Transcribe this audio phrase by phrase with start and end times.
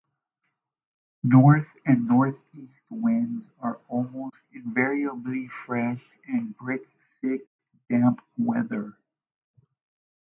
[1.23, 6.79] North and northeast winds are almost invariably fresh and bring
[7.21, 7.47] thick,
[7.87, 8.97] damp weather.